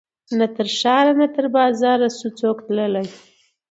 [0.37, 3.07] نه تر ښار نه تر بازاره سو څوک تللای